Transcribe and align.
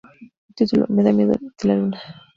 Su 0.01 0.53
título: 0.65 0.87
"Me 0.89 1.03
da 1.03 1.11
miedo 1.11 1.33
de 1.33 1.67
la 1.67 1.75
luna". 1.75 1.99